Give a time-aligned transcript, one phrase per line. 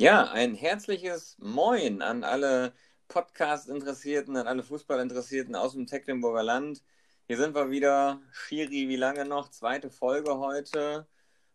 [0.00, 2.72] Ja, ein herzliches Moin an alle
[3.08, 6.82] Podcast-Interessierten, an alle Fußball-Interessierten aus dem Tecklenburger Land.
[7.26, 8.22] Hier sind wir wieder.
[8.32, 9.50] Schiri, wie lange noch?
[9.50, 11.06] Zweite Folge heute.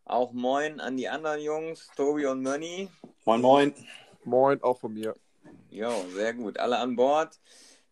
[0.04, 2.88] Auch Moin an die anderen Jungs, Tobi und Mönni.
[3.26, 3.73] Moin, moin.
[4.26, 5.16] Moin, auch von mir.
[5.71, 6.59] Jo, sehr gut.
[6.59, 7.39] Alle an Bord.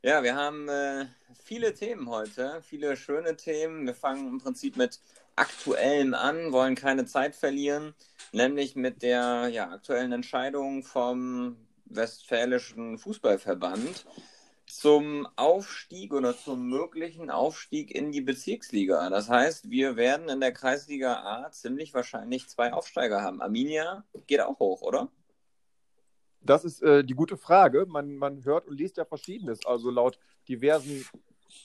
[0.03, 3.87] Ja, wir haben äh, viele Themen heute, viele schöne Themen.
[3.87, 4.99] Wir fangen im Prinzip mit
[5.35, 7.93] Aktuellem an, wollen keine Zeit verlieren,
[8.31, 14.05] nämlich mit der ja, aktuellen Entscheidung vom Westfälischen Fußballverband
[14.65, 19.09] zum Aufstieg oder zum möglichen Aufstieg in die Bezirksliga.
[19.09, 23.41] Das heißt, wir werden in der Kreisliga A ziemlich wahrscheinlich zwei Aufsteiger haben.
[23.41, 25.09] Arminia geht auch hoch, oder?
[26.41, 27.85] Das ist äh, die gute Frage.
[27.85, 29.65] Man, man hört und liest ja Verschiedenes.
[29.65, 31.05] Also laut diversen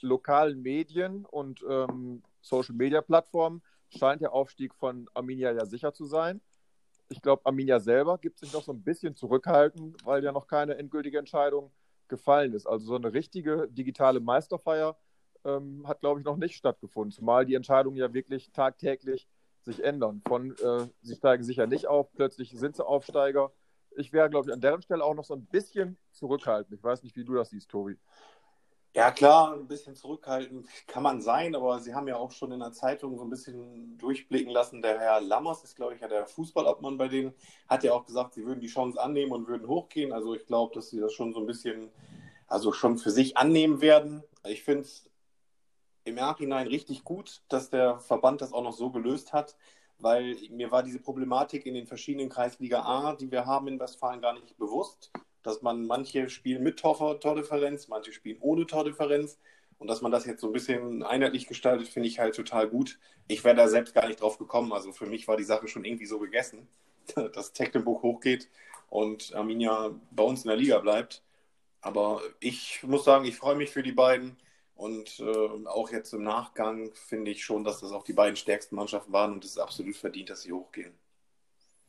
[0.03, 6.41] lokalen Medien und ähm, Social-Media-Plattformen scheint der Aufstieg von Arminia ja sicher zu sein.
[7.09, 10.77] Ich glaube, Arminia selber gibt sich noch so ein bisschen zurückhalten, weil ja noch keine
[10.77, 11.73] endgültige Entscheidung
[12.09, 12.67] gefallen ist.
[12.67, 14.97] Also so eine richtige digitale Meisterfeier
[15.45, 19.29] ähm, hat, glaube ich, noch nicht stattgefunden, zumal die Entscheidungen ja wirklich tagtäglich
[19.63, 20.23] sich ändern.
[20.27, 23.53] Von äh, sie steigen sicher nicht auf, plötzlich sind sie Aufsteiger.
[23.97, 26.75] Ich wäre, glaube ich, an deren Stelle auch noch so ein bisschen zurückhaltend.
[26.77, 27.99] Ich weiß nicht, wie du das siehst, Tobi.
[28.95, 32.61] Ja, klar, ein bisschen zurückhaltend kann man sein, aber Sie haben ja auch schon in
[32.61, 34.83] der Zeitung so ein bisschen durchblicken lassen.
[34.83, 37.35] Der Herr Lammers ist, glaube ich, ja der Fußballobmann bei denen,
[37.69, 40.13] hat ja auch gesagt, sie würden die Chance annehmen und würden hochgehen.
[40.13, 41.91] Also ich glaube, dass sie das schon so ein bisschen,
[42.47, 44.25] also schon für sich annehmen werden.
[44.45, 45.09] Ich finde es
[46.05, 49.57] im Nachhinein richtig gut, dass der Verband das auch noch so gelöst hat,
[49.99, 54.23] weil mir war diese Problematik in den verschiedenen Kreisliga A, die wir haben in Westfalen,
[54.23, 59.39] gar nicht bewusst dass man manche spielen mit Tordifferenz, manche spielen ohne Tordifferenz.
[59.79, 62.99] Und dass man das jetzt so ein bisschen einheitlich gestaltet, finde ich halt total gut.
[63.29, 64.73] Ich wäre da selbst gar nicht drauf gekommen.
[64.73, 66.69] Also für mich war die Sache schon irgendwie so gegessen,
[67.33, 68.49] dass Tecklenburg hochgeht
[68.91, 71.23] und Arminia bei uns in der Liga bleibt.
[71.81, 74.37] Aber ich muss sagen, ich freue mich für die beiden.
[74.75, 78.77] Und äh, auch jetzt im Nachgang finde ich schon, dass das auch die beiden stärksten
[78.77, 80.95] Mannschaften waren und es ist absolut verdient, dass sie hochgehen.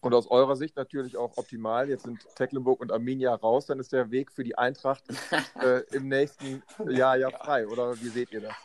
[0.01, 1.89] Und aus eurer Sicht natürlich auch optimal.
[1.89, 5.03] Jetzt sind Tecklenburg und Arminia raus, dann ist der Weg für die Eintracht
[5.61, 7.67] äh, im nächsten Jahr ja frei.
[7.67, 8.55] Oder wie seht ihr das?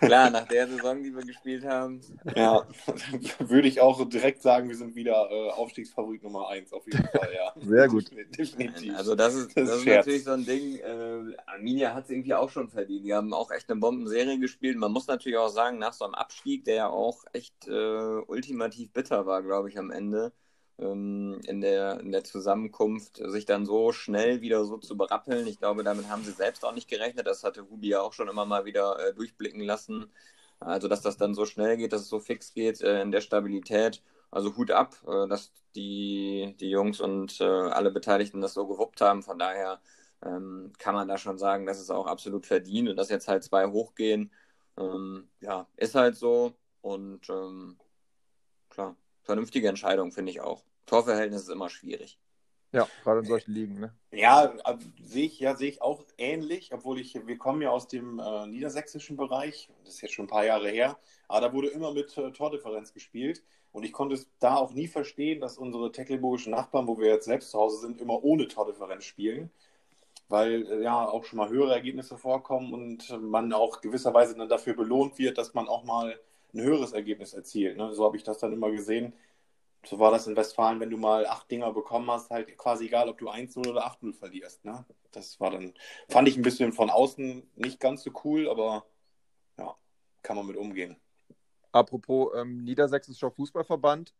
[0.00, 2.00] Klar, nach der Saison, die wir gespielt haben.
[2.36, 2.64] Ja,
[3.40, 7.30] würde ich auch direkt sagen, wir sind wieder äh, Aufstiegsfavorit Nummer 1 auf jeden Fall,
[7.34, 7.52] ja.
[7.60, 8.10] Sehr gut.
[8.38, 8.96] Definitiv.
[8.96, 12.34] Also das ist, das, das ist natürlich so ein Ding, äh, Arminia hat es irgendwie
[12.34, 13.04] auch schon verdient.
[13.04, 14.78] Die haben auch echt eine Bombenserie gespielt.
[14.78, 17.72] Man muss natürlich auch sagen, nach so einem Abstieg, der ja auch echt äh,
[18.28, 20.32] ultimativ bitter war, glaube ich, am Ende,
[20.78, 25.46] ähm, in, der, in der Zusammenkunft, sich dann so schnell wieder so zu berappeln.
[25.46, 27.26] Ich glaube, damit haben sie selbst auch nicht gerechnet.
[27.26, 30.10] Das hatte Hubi ja auch schon immer mal wieder äh, durchblicken lassen.
[30.60, 33.20] Also, dass das dann so schnell geht, dass es so fix geht äh, in der
[33.20, 34.02] Stabilität.
[34.30, 39.00] Also Hut ab, äh, dass die, die Jungs und äh, alle Beteiligten das so gewuppt
[39.00, 39.22] haben.
[39.22, 39.80] Von daher
[40.24, 43.44] ähm, kann man da schon sagen, dass es auch absolut verdient und dass jetzt halt
[43.44, 44.32] zwei hochgehen.
[44.78, 46.54] Ähm, ja, ist halt so.
[46.80, 47.78] Und ähm,
[48.70, 50.64] klar, vernünftige Entscheidung, finde ich auch.
[50.86, 52.18] Torverhältnis ist immer schwierig.
[52.72, 53.94] Ja, gerade in solchen Ligen, ne?
[54.12, 54.54] Ja,
[55.02, 58.46] sehe ich, ja, sehe ich auch ähnlich, obwohl ich, wir kommen ja aus dem äh,
[58.46, 62.16] niedersächsischen Bereich, das ist jetzt schon ein paar Jahre her, aber da wurde immer mit
[62.16, 66.86] äh, Tordifferenz gespielt und ich konnte es da auch nie verstehen, dass unsere tecklenburgischen Nachbarn,
[66.86, 69.50] wo wir jetzt selbst zu Hause sind, immer ohne Tordifferenz spielen,
[70.28, 74.72] weil äh, ja auch schon mal höhere Ergebnisse vorkommen und man auch gewisserweise dann dafür
[74.74, 76.18] belohnt wird, dass man auch mal
[76.54, 77.76] ein höheres Ergebnis erzielt.
[77.76, 77.92] Ne?
[77.94, 79.14] So habe ich das dann immer gesehen.
[79.84, 83.08] So war das in Westfalen, wenn du mal acht Dinger bekommen hast, halt quasi egal,
[83.08, 84.64] ob du 1-0 oder 8-0 verlierst.
[84.64, 84.84] Ne?
[85.10, 85.74] Das war dann,
[86.08, 88.86] fand ich ein bisschen von außen nicht ganz so cool, aber
[89.58, 89.74] ja,
[90.22, 90.96] kann man mit umgehen.
[91.72, 94.14] Apropos ähm, Niedersächsischer Fußballverband.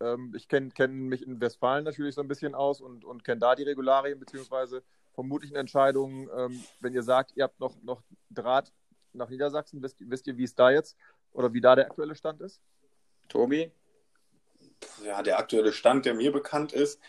[0.00, 3.40] Ähm, ich kenne kenn mich in Westfalen natürlich so ein bisschen aus und, und kenne
[3.40, 4.82] da die Regularien, beziehungsweise
[5.12, 6.28] vermutlichen Entscheidungen.
[6.36, 8.72] Ähm, wenn ihr sagt, ihr habt noch, noch Draht
[9.12, 10.96] nach Niedersachsen, wisst, wisst ihr, wie es da jetzt
[11.36, 12.60] oder wie da der aktuelle Stand ist?
[13.28, 13.70] Tobi?
[15.04, 17.00] Ja, der aktuelle Stand, der mir bekannt ist,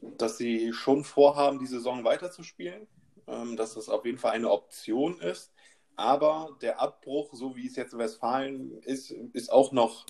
[0.00, 2.86] dass sie schon vorhaben, die Saison weiterzuspielen,
[3.26, 5.52] ähm, dass das auf jeden Fall eine Option ist.
[5.96, 10.06] Aber der Abbruch, so wie es jetzt in Westfalen ist, ist auch noch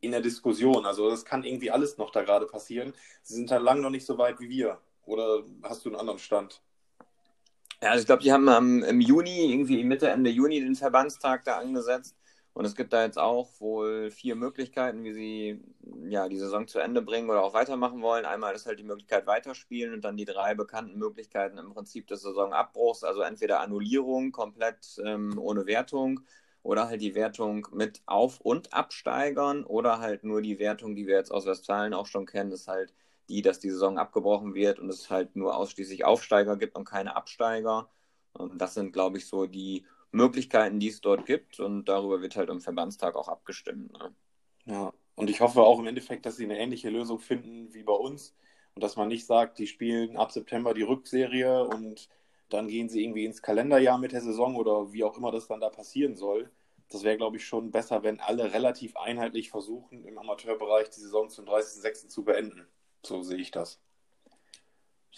[0.00, 0.84] in der Diskussion.
[0.84, 2.92] Also das kann irgendwie alles noch da gerade passieren.
[3.22, 4.78] Sie sind da lang noch nicht so weit wie wir.
[5.06, 6.62] Oder hast du einen anderen Stand?
[7.82, 11.44] Ja, also ich glaube, die haben am, im Juni, irgendwie Mitte, Ende Juni den Verbandstag
[11.44, 12.16] da angesetzt.
[12.54, 15.64] Und es gibt da jetzt auch wohl vier Möglichkeiten, wie sie
[16.08, 18.24] ja, die Saison zu Ende bringen oder auch weitermachen wollen.
[18.24, 22.22] Einmal ist halt die Möglichkeit weiterspielen und dann die drei bekannten Möglichkeiten im Prinzip des
[22.22, 26.20] Saisonabbruchs, also entweder Annullierung komplett ähm, ohne Wertung
[26.62, 31.16] oder halt die Wertung mit Auf- und Absteigern oder halt nur die Wertung, die wir
[31.16, 32.94] jetzt aus Westfalen auch schon kennen, ist halt
[33.28, 37.16] die, dass die Saison abgebrochen wird und es halt nur ausschließlich Aufsteiger gibt und keine
[37.16, 37.88] Absteiger.
[38.32, 42.36] Und das sind, glaube ich, so die Möglichkeiten, die es dort gibt und darüber wird
[42.36, 43.92] halt am Verbandstag auch abgestimmt.
[43.92, 44.14] Ne?
[44.66, 47.92] Ja, und ich hoffe auch im Endeffekt, dass sie eine ähnliche Lösung finden wie bei
[47.92, 48.34] uns
[48.74, 52.08] und dass man nicht sagt, die spielen ab September die Rückserie und
[52.48, 55.60] dann gehen sie irgendwie ins Kalenderjahr mit der Saison oder wie auch immer das dann
[55.60, 56.50] da passieren soll.
[56.90, 61.28] Das wäre, glaube ich, schon besser, wenn alle relativ einheitlich versuchen, im Amateurbereich die Saison
[61.28, 62.08] zum 30.06.
[62.08, 62.68] zu beenden.
[63.02, 63.80] So sehe ich das.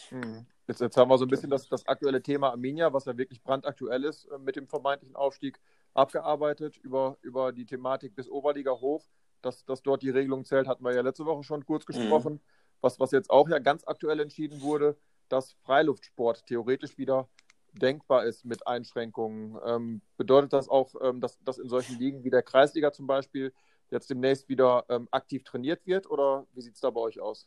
[0.08, 0.46] Hm.
[0.66, 3.42] Jetzt, jetzt, haben wir so ein bisschen das, das aktuelle Thema Arminia, was ja wirklich
[3.42, 5.60] brandaktuell ist, äh, mit dem vermeintlichen Aufstieg
[5.94, 9.04] abgearbeitet über, über die Thematik bis Oberliga hoch.
[9.42, 11.92] Dass, dass dort die Regelung zählt, hatten wir ja letzte Woche schon kurz mhm.
[11.92, 12.32] gesprochen.
[12.34, 12.40] Mhm.
[12.80, 14.96] Was, was jetzt auch ja ganz aktuell entschieden wurde,
[15.28, 17.28] dass Freiluftsport theoretisch wieder
[17.72, 19.58] denkbar ist mit Einschränkungen.
[19.64, 23.52] Ähm, bedeutet das auch, ähm, dass, dass in solchen Ligen wie der Kreisliga zum Beispiel
[23.90, 27.46] jetzt demnächst wieder ähm, aktiv trainiert wird oder wie sieht es da bei euch aus?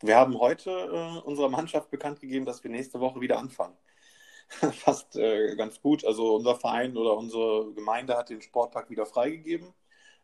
[0.00, 3.76] Wir haben heute äh, unserer Mannschaft bekannt gegeben, dass wir nächste Woche wieder anfangen.
[4.48, 6.04] Fast äh, ganz gut.
[6.04, 9.74] Also unser Verein oder unsere Gemeinde hat den Sportpark wieder freigegeben.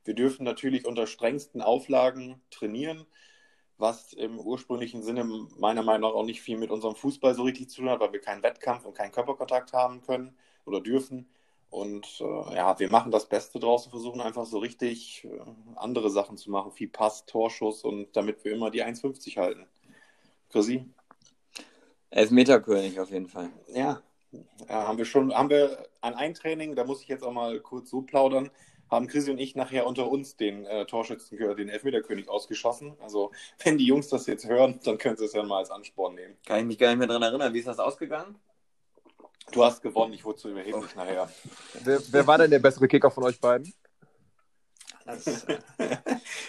[0.05, 3.07] Wir dürfen natürlich unter strengsten Auflagen trainieren
[3.79, 5.25] was im ursprünglichen Sinne
[5.59, 8.13] meiner Meinung nach auch nicht viel mit unserem Fußball so richtig zu tun hat, weil
[8.13, 11.29] wir keinen Wettkampf und keinen Körperkontakt haben können oder dürfen.
[11.75, 15.41] Und äh, ja, wir machen das Beste draus und versuchen einfach so richtig äh,
[15.75, 19.67] andere Sachen zu machen, viel Pass, Torschuss und damit wir immer die 1,50 halten.
[20.51, 20.89] Chrissy?
[22.11, 23.51] Elfmeterkönig auf jeden Fall.
[23.75, 24.01] Ja.
[24.69, 27.59] ja, haben wir schon, haben wir an ein Training, da muss ich jetzt auch mal
[27.59, 28.51] kurz so plaudern,
[28.89, 32.97] haben Chrissy und ich nachher unter uns den äh, Torschützen, den Elfmeterkönig ausgeschossen.
[33.01, 33.33] Also,
[33.65, 36.37] wenn die Jungs das jetzt hören, dann können sie es ja mal als Ansporn nehmen.
[36.47, 37.53] Kann ich mich gar nicht mehr daran erinnern.
[37.53, 38.37] Wie ist das ausgegangen?
[39.53, 40.99] Du hast gewonnen, ich wurde zu überheblich oh.
[40.99, 41.31] nachher.
[41.85, 43.73] Wer, wer, war denn der bessere Kicker von euch beiden?
[45.05, 45.59] Das, äh,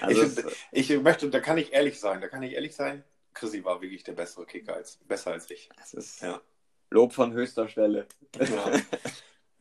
[0.01, 3.03] also ich, ich, möchte, da kann ich ehrlich sein, da kann ich ehrlich sein,
[3.33, 5.69] Chrissy war wirklich der bessere Kicker als besser als ich.
[5.77, 6.42] Das ist ja.
[6.89, 8.07] Lob von höchster Stelle.
[8.39, 8.81] Ja.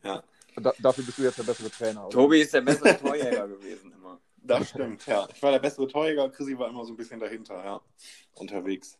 [0.03, 0.23] ja.
[0.57, 2.07] Da, dafür bist du jetzt der bessere Trainer.
[2.07, 2.11] Oder?
[2.11, 4.21] Tobi ist der bessere Torjäger gewesen immer.
[4.37, 5.27] Das stimmt, ja.
[5.33, 7.81] Ich war der bessere Torjäger, Chrissy war immer so ein bisschen dahinter, ja.
[8.35, 8.97] Unterwegs.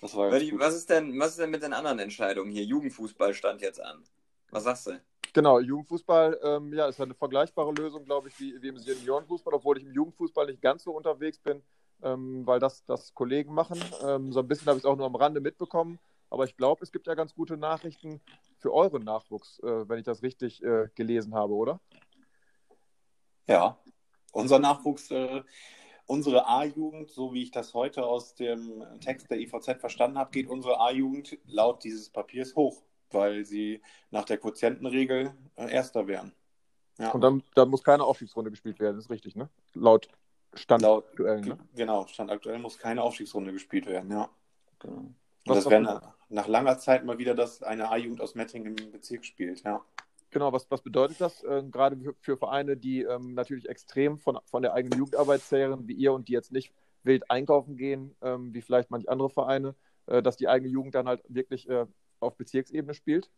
[0.00, 2.64] Das war was, ist denn, was ist denn mit den anderen Entscheidungen hier?
[2.64, 4.04] Jugendfußball stand jetzt an.
[4.50, 5.00] Was sagst du?
[5.32, 9.78] Genau, Jugendfußball ähm, ja, ist eine vergleichbare Lösung, glaube ich, wie, wie im Seniorenfußball, obwohl
[9.78, 11.62] ich im Jugendfußball nicht ganz so unterwegs bin,
[12.02, 13.78] ähm, weil das, das Kollegen machen.
[14.02, 15.98] Ähm, so ein bisschen habe ich es auch nur am Rande mitbekommen.
[16.30, 18.20] Aber ich glaube, es gibt ja ganz gute Nachrichten
[18.58, 21.80] für euren Nachwuchs, äh, wenn ich das richtig äh, gelesen habe, oder?
[23.46, 23.78] Ja,
[24.32, 25.42] unser Nachwuchs, äh,
[26.06, 30.48] unsere A-Jugend, so wie ich das heute aus dem Text der IVZ verstanden habe, geht
[30.48, 36.32] unsere A-Jugend laut dieses Papiers hoch, weil sie nach der Quotientenregel äh, Erster wären.
[36.98, 37.10] Ja.
[37.10, 39.50] Und dann, dann, muss keine Aufstiegsrunde gespielt werden, ist richtig, ne?
[39.74, 40.08] Laut
[40.54, 41.58] Stand laut, aktuell, ne?
[41.74, 44.30] Genau, Stand aktuell muss keine Aufstiegsrunde gespielt werden, ja.
[44.78, 44.96] Genau.
[44.96, 48.90] Und das wäre nach, nach, langer Zeit mal wieder, dass eine A-Jugend aus Mettingen im
[48.90, 49.84] Bezirk spielt, ja.
[50.36, 54.38] Genau, was, was bedeutet das äh, gerade für, für, Vereine, die ähm, natürlich extrem von,
[54.44, 56.74] von der eigenen Jugendarbeit zehren, wie ihr und die jetzt nicht
[57.04, 59.74] wild einkaufen gehen, ähm, wie vielleicht manche andere Vereine,
[60.04, 61.86] äh, dass die eigene Jugend dann halt wirklich äh,
[62.20, 63.30] auf Bezirksebene spielt?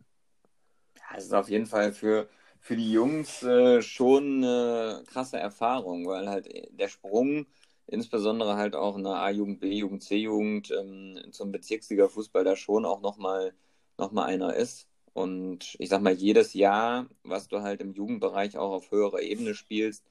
[0.96, 2.28] Ja, es ist auf jeden Fall für,
[2.58, 7.46] für die Jungs äh, schon eine krasse Erfahrung, weil halt der Sprung
[7.86, 13.54] insbesondere halt auch in der A-Jugend, B-Jugend, C-Jugend ähm, zum Bezirksliga-Fußball da schon auch nochmal
[13.98, 14.87] noch mal einer ist.
[15.12, 19.54] Und ich sag mal, jedes Jahr, was du halt im Jugendbereich auch auf höherer Ebene
[19.54, 20.04] spielst,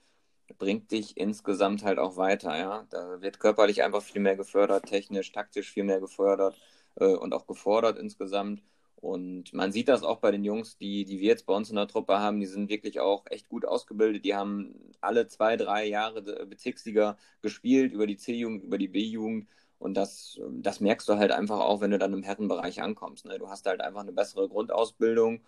[0.58, 2.88] bringt dich insgesamt halt auch weiter, ja.
[2.90, 6.56] Da wird körperlich einfach viel mehr gefördert, technisch, taktisch viel mehr gefördert
[6.96, 8.62] äh, und auch gefordert insgesamt.
[8.96, 11.76] Und man sieht das auch bei den Jungs, die, die wir jetzt bei uns in
[11.76, 14.26] der Truppe haben, die sind wirklich auch echt gut ausgebildet.
[14.26, 19.48] Die haben alle zwei, drei Jahre Bezirksliga gespielt, über die C-Jugend, über die B-Jugend.
[19.80, 23.26] Und das, das merkst du halt einfach auch, wenn du dann im Herrenbereich ankommst.
[23.26, 23.38] Ne?
[23.38, 25.42] Du hast halt einfach eine bessere Grundausbildung.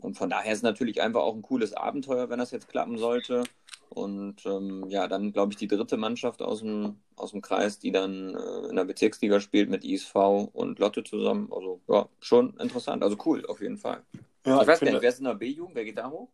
[0.00, 2.98] Und von daher ist es natürlich einfach auch ein cooles Abenteuer, wenn das jetzt klappen
[2.98, 3.44] sollte.
[3.90, 7.90] Und ähm, ja, dann glaube ich die dritte Mannschaft aus dem, aus dem Kreis, die
[7.90, 10.14] dann äh, in der Bezirksliga spielt mit ISV
[10.52, 11.48] und Lotte zusammen.
[11.52, 13.02] Also ja, schon interessant.
[13.02, 14.02] Also cool, auf jeden Fall.
[14.46, 15.74] Ja, ich weiß gar nicht, wer ist in der B-Jugend?
[15.74, 16.28] Wer geht da hoch?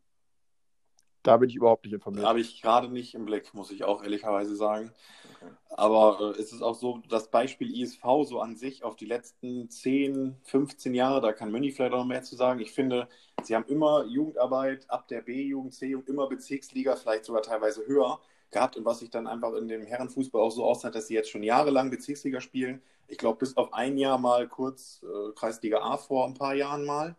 [1.26, 2.24] Da bin ich überhaupt nicht informiert.
[2.24, 4.92] Habe ich gerade nicht im Blick, muss ich auch ehrlicherweise sagen.
[5.34, 5.52] Okay.
[5.70, 9.68] Aber äh, es ist auch so, das Beispiel ISV so an sich auf die letzten
[9.68, 12.60] 10, 15 Jahre, da kann Münni vielleicht auch noch mehr zu sagen.
[12.60, 13.08] Ich finde,
[13.42, 18.20] Sie haben immer Jugendarbeit ab der B-Jugend, C-Jugend, immer Bezirksliga, vielleicht sogar teilweise höher
[18.52, 21.30] gehabt und was sich dann einfach in dem Herrenfußball auch so auszahlt, dass sie jetzt
[21.30, 22.82] schon jahrelang Bezirksliga spielen.
[23.08, 26.84] Ich glaube, bis auf ein Jahr mal kurz äh, Kreisliga A vor ein paar Jahren
[26.84, 27.16] mal.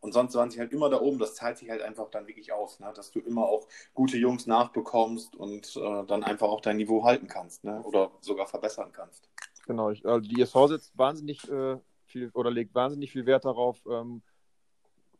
[0.00, 1.18] Und sonst waren sie halt immer da oben.
[1.18, 2.92] Das zahlt sich halt einfach dann wirklich aus, ne?
[2.94, 7.26] dass du immer auch gute Jungs nachbekommst und äh, dann einfach auch dein Niveau halten
[7.28, 7.82] kannst ne?
[7.82, 9.28] oder sogar verbessern kannst.
[9.66, 11.76] Genau, ich, also die ISV setzt wahnsinnig äh,
[12.06, 14.22] viel oder legt wahnsinnig viel Wert darauf, ähm,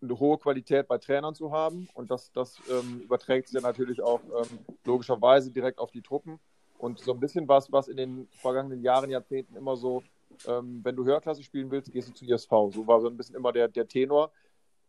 [0.02, 1.88] eine hohe Qualität bei Trainern zu haben.
[1.94, 6.38] Und das, das ähm, überträgt sich natürlich auch ähm, logischerweise direkt auf die Truppen.
[6.78, 10.02] Und so ein bisschen was, was in den vergangenen Jahren, Jahrzehnten immer so,
[10.46, 12.50] ähm, wenn du Höherklasse spielen willst, gehst du zu ISV.
[12.70, 14.32] So war so ein bisschen immer der, der Tenor.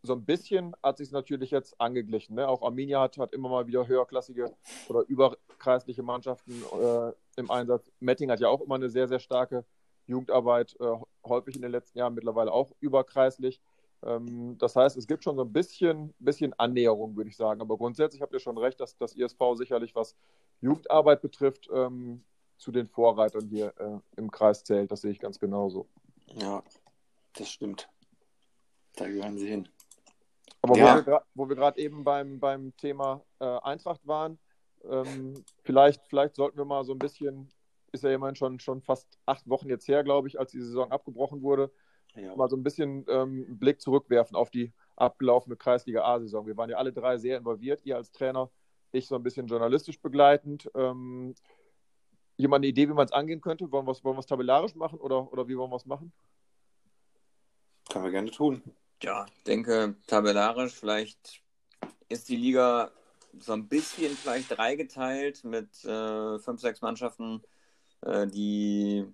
[0.04, 2.36] So ein bisschen hat sich natürlich jetzt angeglichen.
[2.36, 2.48] Ne?
[2.48, 4.52] Auch Arminia hat, hat immer mal wieder höherklassige
[4.90, 7.92] oder überkreisliche Mannschaften äh, im Einsatz.
[8.00, 9.64] Metting hat ja auch immer eine sehr, sehr starke
[10.08, 13.62] Jugendarbeit, äh, häufig in den letzten Jahren mittlerweile auch überkreislich.
[14.04, 17.62] Ähm, das heißt, es gibt schon so ein bisschen, bisschen Annäherung, würde ich sagen.
[17.62, 20.16] Aber grundsätzlich habt ihr schon recht, dass das ISV sicherlich, was
[20.62, 22.24] Jugendarbeit betrifft, ähm,
[22.58, 24.92] zu den Vorreitern hier äh, im Kreis zählt.
[24.92, 25.88] Das sehe ich ganz genauso.
[26.28, 26.64] Ja,
[27.34, 27.90] das stimmt.
[28.96, 29.68] Da gehören sie hin.
[30.62, 31.24] Aber ja.
[31.34, 34.38] wo wir gerade eben beim, beim Thema äh, Eintracht waren,
[34.90, 37.50] ähm, vielleicht, vielleicht sollten wir mal so ein bisschen,
[37.92, 40.92] ist ja immerhin schon, schon fast acht Wochen jetzt her, glaube ich, als die Saison
[40.92, 41.72] abgebrochen wurde,
[42.16, 42.36] ja.
[42.36, 46.46] mal so ein bisschen ähm, einen Blick zurückwerfen auf die abgelaufene Kreisliga A-Saison.
[46.46, 48.52] Wir waren ja alle drei sehr involviert, ihr als Trainer,
[48.92, 50.70] ich so ein bisschen journalistisch begleitend.
[50.76, 51.34] Ähm,
[52.38, 53.72] jemand eine Idee, wie man es angehen könnte?
[53.72, 56.12] Wollen wir es wollen tabellarisch machen oder, oder wie wollen wir es machen?
[57.90, 58.62] Können wir gerne tun.
[59.02, 61.42] Ja, denke, tabellarisch vielleicht
[62.08, 62.92] ist die Liga
[63.40, 67.42] so ein bisschen vielleicht dreigeteilt mit äh, fünf, sechs Mannschaften,
[68.02, 69.06] äh, die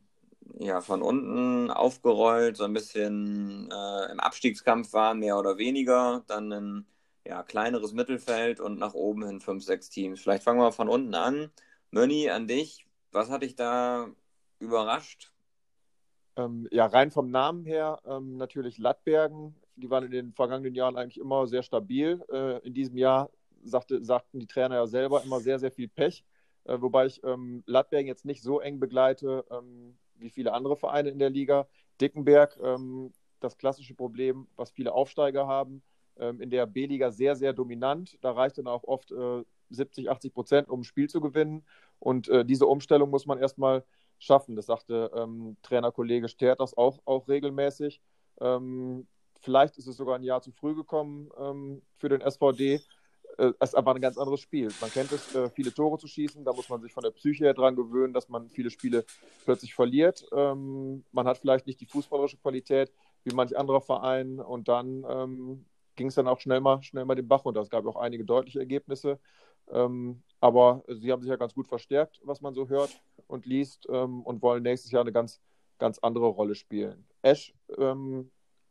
[0.60, 6.24] ja, von unten aufgerollt, so ein bisschen äh, im Abstiegskampf waren, mehr oder weniger.
[6.28, 6.88] Dann ein
[7.26, 10.22] ja, kleineres Mittelfeld und nach oben hin fünf, sechs Teams.
[10.22, 11.52] Vielleicht fangen wir von unten an.
[11.92, 12.86] Mönni, an dich.
[13.12, 14.08] Was hat dich da
[14.60, 15.32] überrascht?
[16.36, 19.56] Ähm, ja, rein vom Namen her ähm, natürlich Lattbergen.
[19.78, 22.24] Die waren in den vergangenen Jahren eigentlich immer sehr stabil.
[22.32, 23.30] Äh, in diesem Jahr
[23.64, 26.24] sagte, sagten die Trainer ja selber immer sehr, sehr viel Pech.
[26.66, 29.46] Äh, wobei ich ähm, Lattbergen jetzt nicht so eng begleite.
[29.52, 31.68] Ähm, wie viele andere Vereine in der Liga.
[32.02, 35.84] Dickenberg, ähm, das klassische Problem, was viele Aufsteiger haben,
[36.18, 38.18] ähm, in der B-Liga sehr, sehr dominant.
[38.22, 41.66] Da reicht dann auch oft äh, 70, 80 Prozent, um ein Spiel zu gewinnen.
[42.00, 43.84] Und äh, diese Umstellung muss man erstmal
[44.20, 44.56] schaffen.
[44.56, 48.02] Das sagte ähm, Trainerkollege Sterters auch, auch regelmäßig.
[48.40, 49.08] Ähm,
[49.48, 52.82] vielleicht ist es sogar ein Jahr zu früh gekommen ähm, für den SVD
[53.38, 54.68] äh, ist aber ein ganz anderes Spiel.
[54.82, 57.46] Man kennt es, äh, viele Tore zu schießen, da muss man sich von der Psyche
[57.46, 59.06] her dran gewöhnen, dass man viele Spiele
[59.46, 60.26] plötzlich verliert.
[60.36, 62.92] Ähm, man hat vielleicht nicht die fußballerische Qualität
[63.24, 67.16] wie manch anderer Verein und dann ähm, ging es dann auch schnell mal, schnell mal
[67.16, 67.62] den Bach runter.
[67.62, 69.18] Es gab auch einige deutliche Ergebnisse,
[69.70, 73.86] ähm, aber sie haben sich ja ganz gut verstärkt, was man so hört und liest
[73.88, 75.42] und wollen nächstes Jahr eine ganz,
[75.80, 77.08] ganz andere Rolle spielen.
[77.22, 77.54] Esch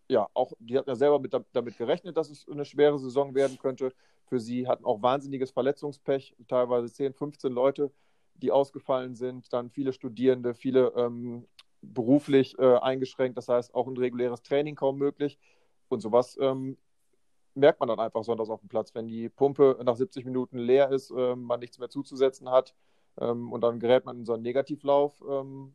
[0.09, 3.59] ja, auch, die hatten ja selber mit, damit gerechnet, dass es eine schwere Saison werden
[3.59, 3.93] könnte
[4.27, 7.91] für sie, hatten auch wahnsinniges Verletzungspech, teilweise 10, 15 Leute,
[8.35, 11.47] die ausgefallen sind, dann viele Studierende, viele ähm,
[11.83, 15.39] beruflich äh, eingeschränkt, das heißt auch ein reguläres Training kaum möglich.
[15.89, 16.77] Und sowas ähm,
[17.55, 20.91] merkt man dann einfach sonntags auf dem Platz, wenn die Pumpe nach 70 Minuten leer
[20.91, 22.75] ist, äh, man nichts mehr zuzusetzen hat
[23.19, 25.23] ähm, und dann gerät man in so einen Negativlauf.
[25.29, 25.75] Ähm,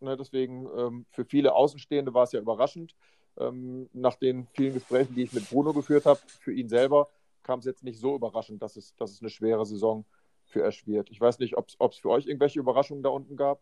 [0.00, 2.94] ne, deswegen ähm, für viele Außenstehende war es ja überraschend.
[3.36, 7.08] Ähm, nach den vielen Gesprächen, die ich mit Bruno geführt habe, für ihn selber
[7.42, 10.04] kam es jetzt nicht so überraschend, dass es, dass es eine schwere Saison
[10.46, 11.10] für Ash wird.
[11.10, 13.60] Ich weiß nicht, ob es für euch irgendwelche Überraschungen da unten gab.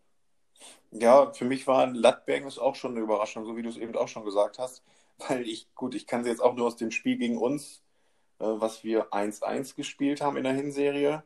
[0.90, 3.96] Ja, für mich war Lattbergen ist auch schon eine Überraschung, so wie du es eben
[3.96, 4.82] auch schon gesagt hast.
[5.28, 7.82] Weil ich, gut, ich kann sie jetzt auch nur aus dem Spiel gegen uns,
[8.38, 11.22] äh, was wir 1-1 gespielt haben in der Hinserie,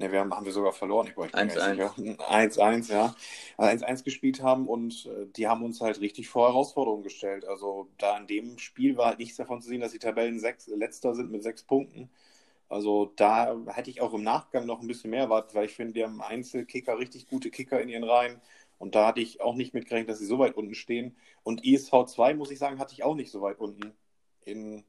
[0.00, 1.08] Ne, wir haben, haben wir sogar verloren.
[1.08, 2.16] Ich 1-1.
[2.16, 3.14] 1-1, ja.
[3.58, 7.44] 1-1 gespielt haben und äh, die haben uns halt richtig vor Herausforderungen gestellt.
[7.44, 10.68] Also da in dem Spiel war halt nichts davon zu sehen, dass die Tabellen sechs,
[10.68, 12.08] letzter sind mit sechs Punkten.
[12.70, 15.92] Also da hätte ich auch im Nachgang noch ein bisschen mehr erwartet, weil ich finde,
[15.92, 18.40] die haben Einzelkicker, richtig gute Kicker in ihren Reihen.
[18.78, 21.14] Und da hatte ich auch nicht mitgerechnet, dass sie so weit unten stehen.
[21.42, 23.92] Und ESV 2, muss ich sagen, hatte ich auch nicht so weit unten
[24.46, 24.84] in,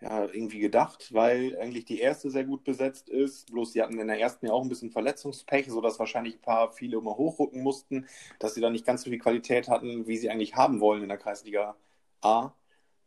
[0.00, 3.50] ja, irgendwie gedacht, weil eigentlich die erste sehr gut besetzt ist.
[3.50, 6.72] Bloß sie hatten in der ersten ja auch ein bisschen Verletzungspech, sodass wahrscheinlich ein paar
[6.72, 8.06] viele immer hochrücken mussten,
[8.38, 11.08] dass sie da nicht ganz so viel Qualität hatten, wie sie eigentlich haben wollen in
[11.08, 11.76] der Kreisliga
[12.20, 12.52] A.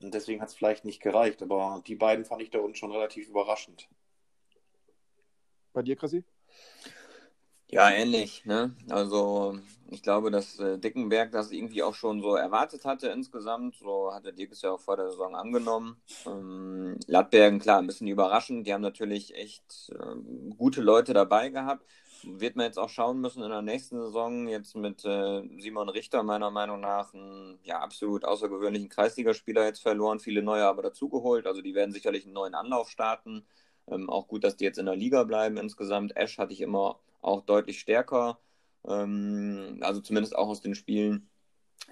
[0.02, 1.44] Und deswegen hat es vielleicht nicht gereicht.
[1.44, 3.88] Aber die beiden fand ich da unten schon relativ überraschend.
[5.74, 6.24] Bei dir, Chrissy?
[7.72, 8.46] Ja, ähnlich.
[8.46, 8.76] Ne?
[8.90, 9.60] Also
[9.92, 13.76] ich glaube, dass äh, Dickenberg das irgendwie auch schon so erwartet hatte insgesamt.
[13.76, 16.02] So hat der Dick es ja auch vor der Saison angenommen.
[16.26, 18.66] Ähm, Lattbergen, klar, ein bisschen überraschend.
[18.66, 21.86] Die haben natürlich echt ähm, gute Leute dabei gehabt.
[22.24, 24.48] wird man jetzt auch schauen müssen in der nächsten Saison.
[24.48, 30.20] Jetzt mit äh, Simon Richter, meiner Meinung nach, einen ja, absolut außergewöhnlichen Kreisligaspieler jetzt verloren,
[30.20, 31.46] viele neue aber dazugeholt.
[31.48, 33.46] Also die werden sicherlich einen neuen Anlauf starten.
[33.88, 36.16] Ähm, auch gut, dass die jetzt in der Liga bleiben insgesamt.
[36.18, 38.40] Ash hatte ich immer auch deutlich stärker.
[38.88, 41.30] Ähm, also zumindest auch aus den Spielen,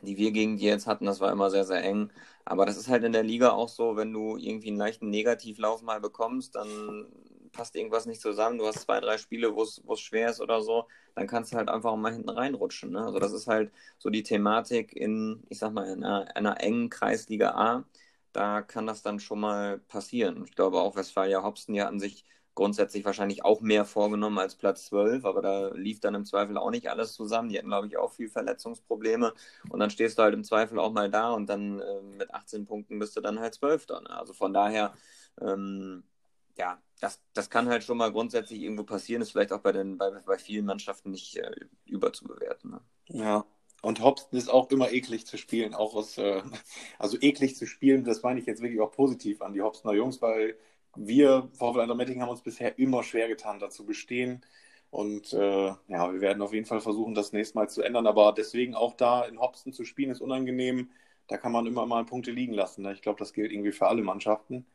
[0.01, 1.05] die wir gegen die jetzt hatten.
[1.05, 2.11] Das war immer sehr, sehr eng.
[2.45, 5.81] Aber das ist halt in der Liga auch so, wenn du irgendwie einen leichten Negativlauf
[5.81, 7.07] mal bekommst, dann
[7.51, 10.87] passt irgendwas nicht zusammen, du hast zwei, drei Spiele, wo es schwer ist oder so,
[11.15, 12.91] dann kannst du halt einfach mal hinten reinrutschen.
[12.91, 13.03] Ne?
[13.03, 16.89] Also das ist halt so die Thematik in, ich sag mal, in einer, einer engen
[16.89, 17.85] Kreisliga A.
[18.33, 20.43] Da kann das dann schon mal passieren.
[20.45, 22.23] Ich glaube auch Westfalia Hobson, die hatten sich
[22.57, 26.71] grundsätzlich wahrscheinlich auch mehr vorgenommen als Platz 12, aber da lief dann im Zweifel auch
[26.71, 27.49] nicht alles zusammen.
[27.49, 29.31] Die hatten, glaube ich, auch viel Verletzungsprobleme
[29.69, 32.65] und dann stehst du halt im Zweifel auch mal da und dann äh, mit 18
[32.65, 33.87] Punkten bist du dann halt 12.
[33.89, 34.09] Ne?
[34.09, 34.95] Also von daher,
[35.39, 36.03] ähm,
[36.57, 39.99] ja, das, das kann halt schon mal grundsätzlich irgendwo passieren, ist vielleicht auch bei, den,
[39.99, 41.51] bei, bei vielen Mannschaften nicht äh,
[41.85, 42.71] überzubewerten.
[42.71, 42.81] Ne?
[43.09, 43.45] Ja,
[43.83, 46.41] und Hobson ist auch immer eklig zu spielen, auch aus, äh,
[46.97, 50.23] also eklig zu spielen, das meine ich jetzt wirklich auch positiv an die Hobsoner Jungs,
[50.23, 50.57] weil
[50.97, 54.41] wir, VfL Andermetting, haben uns bisher immer schwer getan, dazu bestehen.
[54.89, 58.07] Und äh, ja, wir werden auf jeden Fall versuchen, das nächste Mal zu ändern.
[58.07, 60.89] Aber deswegen auch da in Hobson zu spielen, ist unangenehm.
[61.27, 62.83] Da kann man immer mal Punkte liegen lassen.
[62.83, 62.93] Ne?
[62.93, 64.65] Ich glaube, das gilt irgendwie für alle Mannschaften.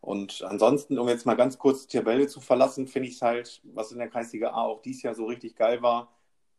[0.00, 3.60] Und ansonsten, um jetzt mal ganz kurz die Tabelle zu verlassen, finde ich es halt,
[3.64, 6.12] was in der Kreisliga A auch dieses Jahr so richtig geil war.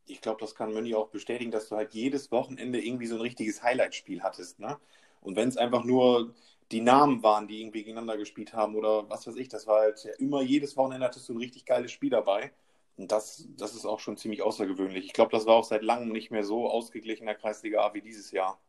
[0.06, 3.22] Ich glaube, das kann Mönni auch bestätigen, dass du halt jedes Wochenende irgendwie so ein
[3.22, 4.60] richtiges Highlight-Spiel hattest.
[4.60, 4.78] Ne?
[5.22, 6.34] Und wenn es einfach nur
[6.72, 10.06] die Namen waren, die irgendwie gegeneinander gespielt haben oder was weiß ich, das war halt
[10.18, 12.52] immer jedes Wochenende hattest du ein richtig geiles Spiel dabei.
[12.96, 15.06] Und das, das ist auch schon ziemlich außergewöhnlich.
[15.06, 17.94] Ich glaube, das war auch seit langem nicht mehr so ausgeglichen in der Kreisliga A
[17.94, 18.60] wie dieses Jahr.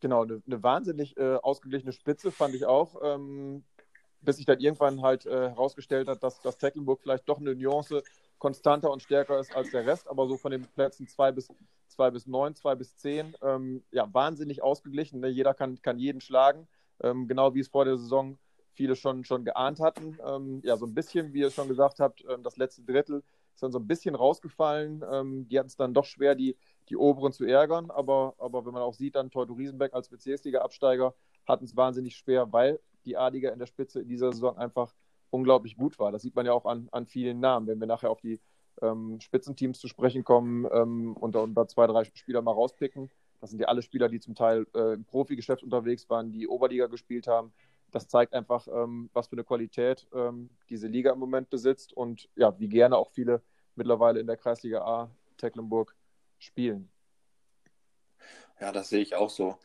[0.00, 2.96] Genau, eine, eine wahnsinnig äh, ausgeglichene Spitze fand ich auch.
[3.02, 3.64] Ähm,
[4.22, 8.02] bis sich dann irgendwann halt äh, herausgestellt hat, dass, dass Tecklenburg vielleicht doch eine Nuance
[8.38, 11.48] konstanter und stärker ist als der Rest, aber so von den Plätzen 2 bis,
[11.88, 15.20] 2 bis 9, 2 bis 10, ähm, ja, wahnsinnig ausgeglichen.
[15.20, 15.28] Ne?
[15.28, 16.66] Jeder kann, kann jeden schlagen,
[17.02, 18.38] ähm, genau wie es vor der Saison
[18.74, 20.18] viele schon, schon geahnt hatten.
[20.26, 23.22] Ähm, ja, so ein bisschen, wie ihr schon gesagt habt, ähm, das letzte Drittel
[23.54, 25.04] ist dann so ein bisschen rausgefallen.
[25.10, 26.56] Ähm, die hatten es dann doch schwer, die,
[26.88, 31.14] die Oberen zu ärgern, aber, aber wenn man auch sieht, dann Teuto Riesenbeck als Bezirksliga-Absteiger
[31.46, 34.94] hatten es wahnsinnig schwer, weil die A-Liga in der Spitze in dieser Saison einfach
[35.30, 36.12] unglaublich gut war.
[36.12, 37.66] Das sieht man ja auch an, an vielen Namen.
[37.66, 38.40] Wenn wir nachher auf die
[38.80, 43.10] ähm, Spitzenteams zu sprechen kommen ähm, und, und da zwei, drei Spieler mal rauspicken,
[43.42, 46.86] das sind ja alle Spieler, die zum Teil äh, im Profigeschäft unterwegs waren, die Oberliga
[46.86, 47.52] gespielt haben.
[47.90, 52.28] Das zeigt einfach, ähm, was für eine Qualität ähm, diese Liga im Moment besitzt und
[52.36, 53.42] ja, wie gerne auch viele
[53.74, 55.96] mittlerweile in der Kreisliga A Tecklenburg
[56.38, 56.88] spielen.
[58.60, 59.58] Ja, das sehe ich auch so.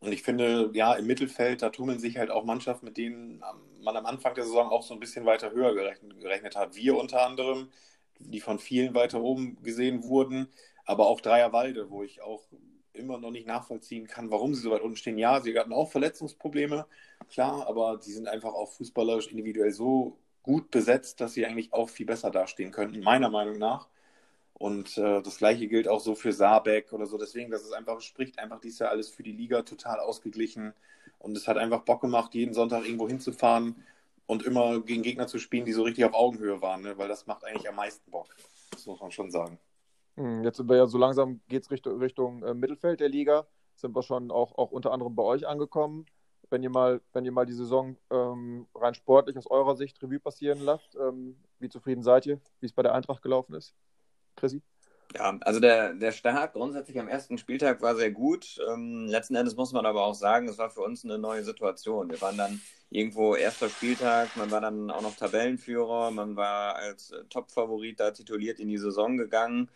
[0.00, 3.44] Und ich finde, ja, im Mittelfeld, da tummeln sich halt auch Mannschaften, mit denen
[3.80, 6.74] man am Anfang der Saison auch so ein bisschen weiter höher gerechnet, gerechnet hat.
[6.74, 7.70] Wir unter anderem,
[8.18, 10.48] die von vielen weiter oben gesehen wurden,
[10.84, 12.42] aber auch Dreierwalde, wo ich auch
[12.92, 15.18] immer noch nicht nachvollziehen kann, warum sie so weit unten stehen.
[15.18, 16.86] Ja, sie hatten auch Verletzungsprobleme,
[17.28, 21.88] klar, aber sie sind einfach auch fußballerisch individuell so gut besetzt, dass sie eigentlich auch
[21.88, 23.88] viel besser dastehen könnten, meiner Meinung nach.
[24.54, 27.16] Und äh, das gleiche gilt auch so für Saarbeck oder so.
[27.16, 30.74] Deswegen, das ist einfach, spricht einfach dies Jahr alles für die Liga total ausgeglichen.
[31.18, 33.84] Und es hat einfach Bock gemacht, jeden Sonntag irgendwo hinzufahren
[34.26, 36.98] und immer gegen Gegner zu spielen, die so richtig auf Augenhöhe waren, ne?
[36.98, 38.28] weil das macht eigentlich am meisten Bock.
[38.70, 39.58] Das muss man schon sagen.
[40.20, 43.46] Hm, jetzt sind wir ja so langsam geht es Richtung, Richtung äh, Mittelfeld der Liga.
[43.74, 46.04] Sind wir schon auch, auch unter anderem bei euch angekommen.
[46.50, 50.20] Wenn ihr mal, wenn ihr mal die Saison ähm, rein sportlich aus eurer Sicht Revue
[50.20, 53.74] passieren lasst, ähm, wie zufrieden seid ihr, wie es bei der Eintracht gelaufen ist?
[54.36, 54.60] Chrissy?
[55.14, 58.58] Ja, also der, der Start grundsätzlich am ersten Spieltag war sehr gut.
[58.70, 62.10] Ähm, letzten Endes muss man aber auch sagen, es war für uns eine neue Situation.
[62.10, 67.10] Wir waren dann irgendwo erster Spieltag, man war dann auch noch Tabellenführer, man war als
[67.10, 69.70] äh, Top-Favorit da tituliert in die Saison gegangen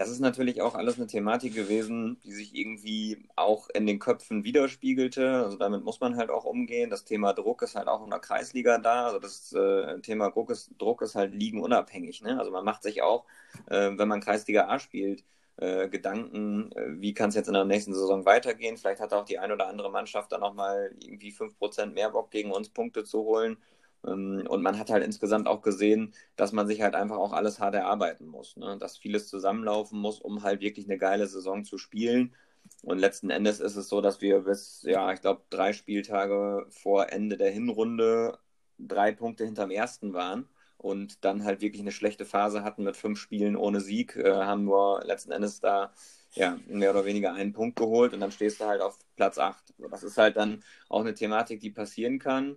[0.00, 4.44] das ist natürlich auch alles eine Thematik gewesen, die sich irgendwie auch in den Köpfen
[4.44, 5.44] widerspiegelte.
[5.44, 6.88] Also damit muss man halt auch umgehen.
[6.88, 9.08] Das Thema Druck ist halt auch in der Kreisliga da.
[9.08, 12.22] Also das äh, Thema Druck ist, Druck ist halt liegenunabhängig.
[12.22, 12.38] Ne?
[12.38, 13.26] Also man macht sich auch,
[13.66, 15.22] äh, wenn man Kreisliga A spielt,
[15.58, 18.78] äh, Gedanken, äh, wie kann es jetzt in der nächsten Saison weitergehen.
[18.78, 22.52] Vielleicht hat auch die ein oder andere Mannschaft dann nochmal irgendwie 5% mehr Bock gegen
[22.52, 23.58] uns Punkte zu holen.
[24.06, 27.60] Ähm, und man hat halt insgesamt auch gesehen, dass man sich halt einfach auch alles
[27.60, 28.56] hart erarbeiten muss.
[28.56, 28.76] Ne?
[28.78, 32.34] Dass vieles zusammenlaufen muss, um halt wirklich eine geile Saison zu spielen.
[32.82, 37.10] Und letzten Endes ist es so, dass wir bis, ja, ich glaube, drei Spieltage vor
[37.10, 38.38] Ende der Hinrunde
[38.78, 43.18] drei Punkte hinterm ersten waren und dann halt wirklich eine schlechte Phase hatten mit fünf
[43.18, 45.92] Spielen ohne Sieg, äh, haben wir letzten Endes da
[46.34, 49.74] ja, mehr oder weniger einen Punkt geholt und dann stehst du halt auf Platz 8.
[49.90, 52.56] Das ist halt dann auch eine Thematik, die passieren kann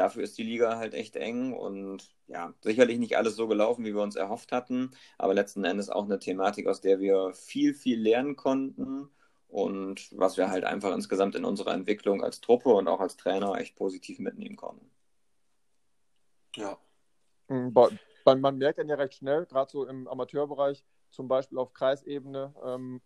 [0.00, 3.94] dafür ist die Liga halt echt eng und ja, sicherlich nicht alles so gelaufen, wie
[3.94, 8.00] wir uns erhofft hatten, aber letzten Endes auch eine Thematik, aus der wir viel, viel
[8.00, 9.10] lernen konnten
[9.48, 13.54] und was wir halt einfach insgesamt in unserer Entwicklung als Truppe und auch als Trainer
[13.56, 14.90] echt positiv mitnehmen konnten.
[16.56, 16.78] Ja.
[18.24, 22.54] Man, man merkt dann ja recht schnell, gerade so im Amateurbereich, zum Beispiel auf Kreisebene,
[22.64, 23.02] ähm,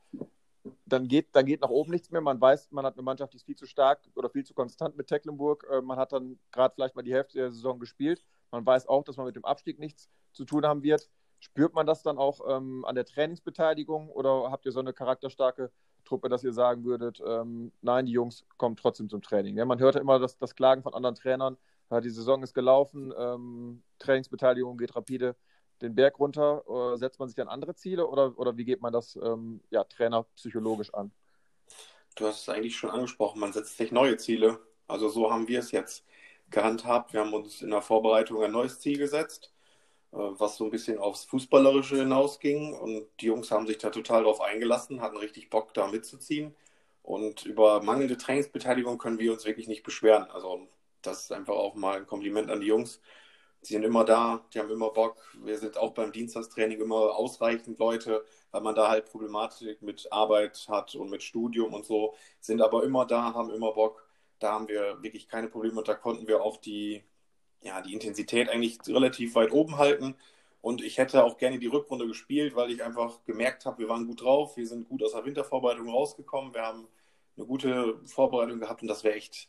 [0.87, 2.20] dann geht, dann geht nach oben nichts mehr.
[2.20, 4.96] Man weiß, man hat eine Mannschaft, die ist viel zu stark oder viel zu konstant
[4.96, 5.66] mit Tecklenburg.
[5.70, 8.24] Äh, man hat dann gerade vielleicht mal die Hälfte der Saison gespielt.
[8.50, 11.11] Man weiß auch, dass man mit dem Abstieg nichts zu tun haben wird.
[11.40, 15.70] Spürt man das dann auch ähm, an der Trainingsbeteiligung oder habt ihr so eine charakterstarke
[16.05, 19.57] Truppe, dass ihr sagen würdet, ähm, nein, die Jungs kommen trotzdem zum Training?
[19.57, 21.57] Ja, man hört ja immer das, das Klagen von anderen Trainern,
[21.90, 25.37] ja, die Saison ist gelaufen, ähm, Trainingsbeteiligung geht rapide
[25.82, 26.68] den Berg runter?
[26.68, 29.84] Oder setzt man sich dann andere Ziele oder, oder wie geht man das ähm, ja,
[29.84, 31.12] Trainer psychologisch an?
[32.16, 34.60] Du hast es eigentlich schon angesprochen, man setzt sich neue Ziele.
[34.87, 36.04] Also so haben wir es jetzt
[36.50, 37.12] gehandhabt.
[37.12, 39.52] Wir haben uns in der Vorbereitung ein neues Ziel gesetzt,
[40.12, 42.74] äh, was so ein bisschen aufs Fußballerische hinausging.
[42.74, 46.54] Und die Jungs haben sich da total drauf eingelassen, hatten richtig Bock, da mitzuziehen.
[47.02, 50.30] Und über mangelnde Trainingsbeteiligung können wir uns wirklich nicht beschweren.
[50.30, 50.68] Also
[51.02, 53.00] das ist einfach auch mal ein Kompliment an die Jungs.
[53.64, 55.16] Sie sind immer da, die haben immer Bock.
[55.42, 60.66] Wir sind auch beim Dienstagstraining immer ausreichend Leute, weil man da halt Problematik mit Arbeit
[60.68, 62.14] hat und mit Studium und so.
[62.40, 64.07] Sind aber immer da, haben immer Bock.
[64.38, 67.05] Da haben wir wirklich keine Probleme und da konnten wir auch die,
[67.62, 70.14] ja, die Intensität eigentlich relativ weit oben halten.
[70.61, 74.07] Und ich hätte auch gerne die Rückrunde gespielt, weil ich einfach gemerkt habe, wir waren
[74.07, 76.87] gut drauf, wir sind gut aus der Wintervorbereitung rausgekommen, wir haben
[77.37, 79.48] eine gute Vorbereitung gehabt und das wäre echt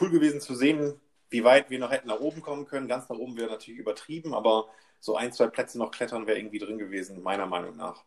[0.00, 1.00] cool gewesen zu sehen,
[1.32, 4.34] wie weit wir noch hätten nach oben kommen können, ganz nach oben wäre natürlich übertrieben,
[4.34, 4.68] aber
[5.00, 8.04] so ein, zwei Plätze noch klettern wäre irgendwie drin gewesen, meiner Meinung nach.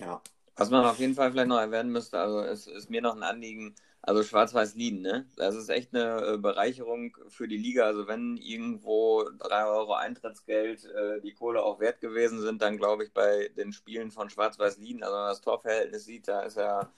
[0.00, 0.22] Ja.
[0.56, 3.22] Was man auf jeden Fall vielleicht noch erwähnen müsste, also es ist mir noch ein
[3.22, 5.28] Anliegen, also Schwarz-Weiß Lieden, ne?
[5.36, 7.84] Das ist echt eine äh, Bereicherung für die Liga.
[7.84, 13.04] Also wenn irgendwo drei Euro Eintrittsgeld äh, die Kohle auch wert gewesen sind, dann glaube
[13.04, 16.56] ich bei den Spielen von Schwarz-Weiß Lieden, also wenn man das Torverhältnis sieht, da ist
[16.56, 16.90] ja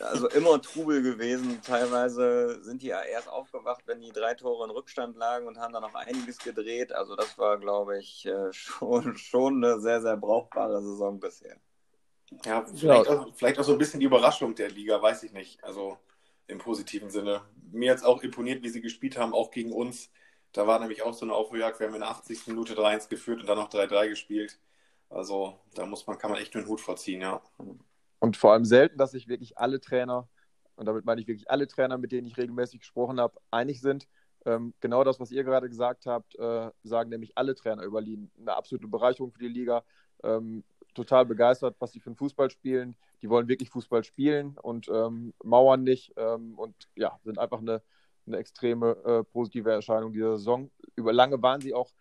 [0.00, 1.60] also immer Trubel gewesen.
[1.62, 5.72] Teilweise sind die ja erst aufgewacht, wenn die drei Tore in Rückstand lagen und haben
[5.72, 6.92] dann noch einiges gedreht.
[6.92, 11.56] Also das war, glaube ich, äh, schon, schon eine sehr, sehr brauchbare Saison bisher.
[12.44, 13.20] Ja, vielleicht, ja.
[13.20, 15.62] Auch, vielleicht auch so ein bisschen die Überraschung der Liga, weiß ich nicht.
[15.64, 15.98] Also
[16.46, 17.42] im positiven Sinne.
[17.70, 20.10] Mir hat es auch imponiert, wie sie gespielt haben, auch gegen uns.
[20.52, 21.78] Da war nämlich auch so eine Aufholjagd.
[21.78, 22.46] Wir haben in der 80.
[22.48, 24.58] Minute 3-1 geführt und dann noch 3-3 gespielt.
[25.10, 27.42] Also da muss man, kann man echt nur den Hut vorziehen, ja.
[28.20, 30.28] Und vor allem selten, dass sich wirklich alle Trainer,
[30.76, 34.08] und damit meine ich wirklich alle Trainer, mit denen ich regelmäßig gesprochen habe, einig sind.
[34.44, 38.30] Ähm, genau das, was ihr gerade gesagt habt, äh, sagen nämlich alle Trainer über Lien.
[38.40, 39.84] Eine absolute Bereicherung für die Liga.
[40.22, 42.96] Ähm, total begeistert, was sie für einen Fußball spielen.
[43.22, 46.12] Die wollen wirklich Fußball spielen und ähm, mauern nicht.
[46.16, 47.82] Ähm, und ja, sind einfach eine,
[48.26, 50.70] eine extreme äh, positive Erscheinung dieser Saison.
[50.96, 51.92] Über lange waren sie auch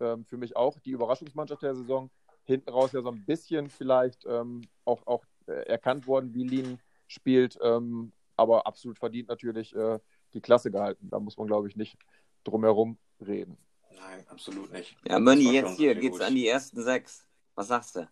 [0.00, 2.10] ähm, für mich auch die Überraschungsmannschaft der Saison.
[2.44, 7.58] Hinten raus ja so ein bisschen vielleicht ähm, auch, auch erkannt worden, wie Lin spielt,
[7.62, 9.98] ähm, aber absolut verdient natürlich äh,
[10.34, 11.08] die Klasse gehalten.
[11.10, 11.98] Da muss man, glaube ich, nicht
[12.44, 13.56] drum herum reden.
[13.94, 14.96] Nein, absolut nicht.
[15.06, 16.26] Ja, Mönni, jetzt hier geht's gut.
[16.26, 17.26] an die ersten sechs.
[17.54, 18.08] Was sagst du?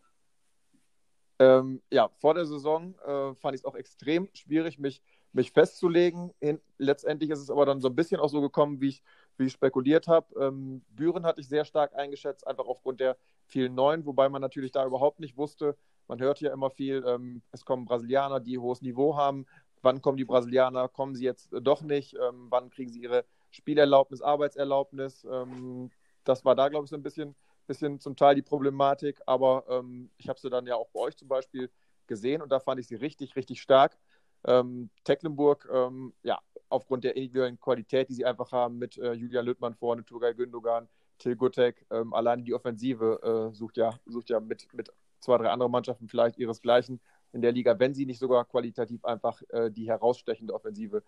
[1.38, 5.00] Ähm, ja, vor der Saison äh, fand ich es auch extrem schwierig, mich,
[5.32, 6.32] mich festzulegen.
[6.38, 9.02] Hin, letztendlich ist es aber dann so ein bisschen auch so gekommen, wie ich,
[9.38, 10.38] wie ich spekuliert habe.
[10.38, 13.16] Ähm, Büren hatte ich sehr stark eingeschätzt, einfach aufgrund der
[13.46, 15.76] vielen Neuen, wobei man natürlich da überhaupt nicht wusste,
[16.10, 19.46] man hört ja immer viel, ähm, es kommen Brasilianer, die hohes Niveau haben.
[19.80, 20.88] Wann kommen die Brasilianer?
[20.88, 22.14] Kommen sie jetzt äh, doch nicht?
[22.14, 25.24] Ähm, wann kriegen sie ihre Spielerlaubnis, Arbeitserlaubnis?
[25.30, 25.92] Ähm,
[26.24, 27.36] das war da, glaube ich, so ein bisschen,
[27.68, 29.20] bisschen zum Teil die Problematik.
[29.24, 31.70] Aber ähm, ich habe sie dann ja auch bei euch zum Beispiel
[32.08, 33.96] gesehen und da fand ich sie richtig, richtig stark.
[34.44, 39.44] Ähm, Tecklenburg, ähm, ja, aufgrund der individuellen Qualität, die sie einfach haben mit äh, Julian
[39.44, 44.40] Lüttmann vorne, Turgay Gündogan, Till Guttek, ähm, allein die Offensive äh, sucht ja, sucht ja
[44.40, 47.00] mit, mit zwei, drei andere Mannschaften vielleicht ihresgleichen
[47.32, 51.02] in der Liga, wenn sie nicht sogar qualitativ einfach äh, die herausstechende Offensive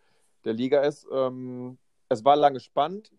[0.45, 1.07] der Liga ist.
[1.13, 3.13] Ähm, es war lange spannend.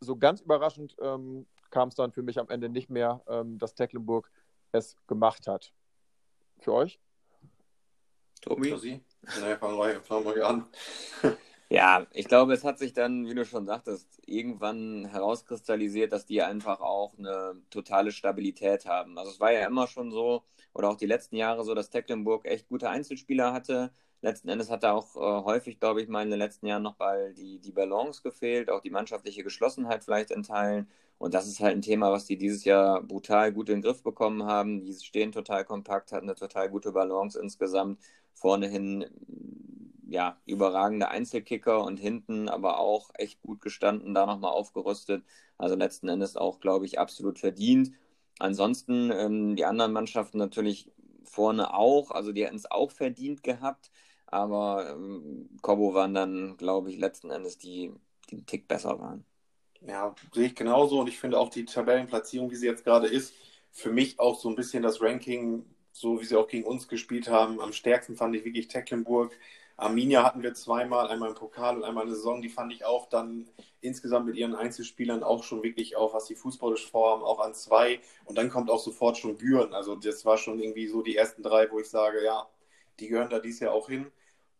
[0.00, 3.74] So ganz überraschend ähm, kam es dann für mich am Ende nicht mehr, ähm, dass
[3.74, 4.30] Tecklenburg
[4.72, 5.72] es gemacht hat.
[6.60, 7.00] Für euch?
[8.40, 8.70] Tobi?
[8.70, 9.00] Für Sie?
[9.40, 10.66] Nee, fangen wir, fangen wir an.
[11.70, 16.40] Ja, ich glaube, es hat sich dann, wie du schon sagtest, irgendwann herauskristallisiert, dass die
[16.42, 19.18] einfach auch eine totale Stabilität haben.
[19.18, 22.46] Also es war ja immer schon so, oder auch die letzten Jahre so, dass Tecklenburg
[22.46, 23.92] echt gute Einzelspieler hatte.
[24.22, 26.98] Letzten Endes hat da auch äh, häufig, glaube ich, mal in den letzten Jahren noch
[26.98, 30.88] mal die, die Balance gefehlt, auch die mannschaftliche Geschlossenheit vielleicht in Teilen.
[31.18, 34.02] Und das ist halt ein Thema, was die dieses Jahr brutal gut in den Griff
[34.02, 34.80] bekommen haben.
[34.84, 38.00] Die stehen total kompakt, hatten eine total gute Balance insgesamt.
[38.34, 39.04] Vorne hin
[40.08, 45.24] ja, überragende Einzelkicker und hinten aber auch echt gut gestanden, da nochmal aufgerüstet.
[45.58, 47.92] Also letzten Endes auch, glaube ich, absolut verdient.
[48.38, 50.90] Ansonsten ähm, die anderen Mannschaften natürlich
[51.24, 53.90] vorne auch, also die hätten es auch verdient gehabt,
[54.26, 57.92] aber ähm, Kobo waren dann, glaube ich, letzten Endes die,
[58.30, 59.26] die einen Tick besser waren.
[59.80, 63.34] Ja, sehe ich genauso und ich finde auch die Tabellenplatzierung, wie sie jetzt gerade ist,
[63.70, 67.28] für mich auch so ein bisschen das Ranking, so wie sie auch gegen uns gespielt
[67.28, 67.60] haben.
[67.60, 69.32] Am stärksten fand ich wirklich Tecklenburg.
[69.78, 72.42] Arminia hatten wir zweimal, einmal im Pokal und einmal in der Saison.
[72.42, 73.48] Die fand ich auch dann
[73.80, 78.00] insgesamt mit ihren Einzelspielern auch schon wirklich auch, was die fußballisch vorhaben, auch an zwei.
[78.24, 79.72] Und dann kommt auch sofort schon Büren.
[79.74, 82.48] Also das war schon irgendwie so die ersten drei, wo ich sage, ja,
[82.98, 84.10] die gehören da dies Jahr auch hin.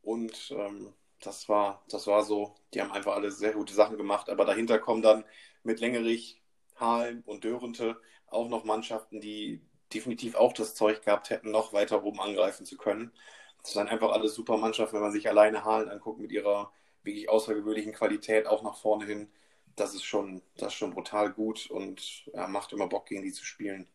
[0.02, 4.30] Und ähm, das war, das war so, die haben einfach alle sehr gute Sachen gemacht.
[4.30, 5.24] Aber dahinter kommen dann
[5.64, 6.40] mit Längerich,
[6.76, 12.04] Hahn und Dörente auch noch Mannschaften, die definitiv auch das Zeug gehabt hätten, noch weiter
[12.04, 13.10] oben angreifen zu können.
[13.62, 17.28] Das sind einfach alles super Mannschaften, wenn man sich alleine Hahn anguckt mit ihrer wirklich
[17.28, 19.28] außergewöhnlichen Qualität auch nach vorne hin.
[19.76, 23.32] Das ist schon, das ist schon brutal gut und ja, macht immer Bock, gegen die
[23.32, 23.88] zu spielen.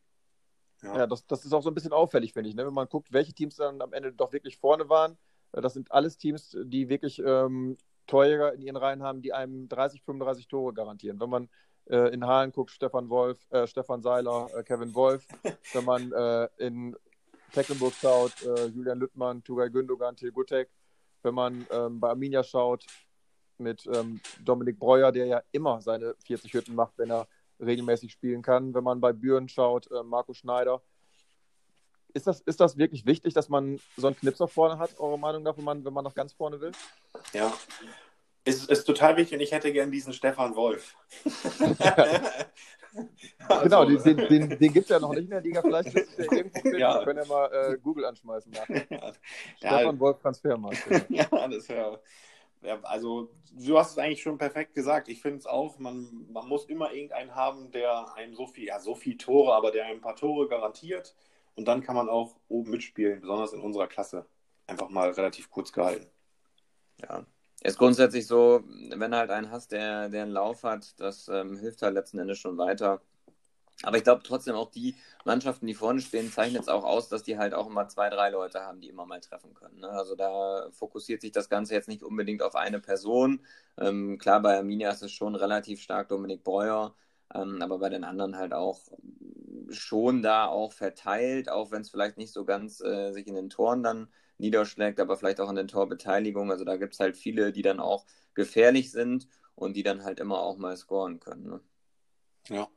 [0.82, 2.56] Ja, ja das, das ist auch so ein bisschen auffällig, finde ich.
[2.56, 2.66] Ne?
[2.66, 5.18] Wenn man guckt, welche Teams dann am Ende doch wirklich vorne waren.
[5.52, 9.68] Äh, das sind alles Teams, die wirklich ähm, Torjäger in ihren Reihen haben, die einem
[9.70, 11.20] 30, 35 Tore garantieren.
[11.20, 11.50] Wenn man
[11.90, 15.28] äh, in Halen guckt, Stefan Wolf, äh, Stefan Seiler, äh, Kevin Wolf.
[15.74, 16.96] Wenn man äh, in
[17.54, 20.70] Tecklenburg schaut, äh, Julian Lüttmann, Tugay Gündogan, Til Gutek.
[21.22, 22.86] Wenn man ähm, bei Arminia schaut,
[23.58, 27.28] mit ähm, Dominik Breuer, der ja immer seine 40 Hütten macht, wenn er
[27.60, 28.74] regelmäßig spielen kann.
[28.74, 30.82] Wenn man bei Büren schaut, äh, Marco Schneider.
[32.14, 35.44] Ist das, ist das wirklich wichtig, dass man so einen Knipser vorne hat, eure Meinung
[35.44, 36.72] nach, wenn man, wenn man noch ganz vorne will?
[37.34, 37.54] Ja,
[38.46, 40.96] ist, ist total wichtig und ich hätte gern diesen Stefan Wolf.
[43.48, 45.62] also, genau, den, den, den, den gibt es ja noch nicht in der Liga.
[45.62, 46.80] Vielleicht ist der irgendwo finden.
[46.80, 47.00] Ja.
[47.00, 48.52] Wir können ja mal äh, Google anschmeißen.
[48.54, 48.64] Ja.
[49.58, 51.10] Stefan Wolf Transfermarkt.
[51.10, 52.02] ja, das wäre.
[52.62, 55.10] Ja, also du hast es eigentlich schon perfekt gesagt.
[55.10, 58.80] Ich finde es auch, man, man muss immer irgendeinen haben, der einem so viel, ja,
[58.80, 61.14] so viel Tore, aber der einem ein paar Tore garantiert.
[61.56, 64.26] Und dann kann man auch oben mitspielen, besonders in unserer Klasse.
[64.66, 66.10] Einfach mal relativ kurz gehalten.
[67.02, 67.26] Ja,
[67.64, 68.64] ist grundsätzlich so,
[68.96, 72.38] wenn halt einen hast, der, der einen Lauf hat, das ähm, hilft halt letzten Endes
[72.38, 73.02] schon weiter.
[73.82, 74.96] Aber ich glaube trotzdem auch die
[75.26, 78.30] Mannschaften, die vorne stehen, zeichnen es auch aus, dass die halt auch immer zwei, drei
[78.30, 79.80] Leute haben, die immer mal treffen können.
[79.80, 79.90] Ne?
[79.90, 83.42] Also da fokussiert sich das Ganze jetzt nicht unbedingt auf eine Person.
[83.78, 86.96] Ähm, klar, bei Arminia ist es schon relativ stark Dominik Breuer,
[87.34, 88.80] ähm, aber bei den anderen halt auch
[89.70, 93.50] schon da auch verteilt, auch wenn es vielleicht nicht so ganz äh, sich in den
[93.50, 94.08] Toren dann
[94.44, 96.52] niederschlägt, aber vielleicht auch an den Torbeteiligungen.
[96.52, 100.20] Also da gibt es halt viele, die dann auch gefährlich sind und die dann halt
[100.20, 101.48] immer auch mal scoren können.
[101.48, 101.62] Ne?
[102.50, 102.68] Ja.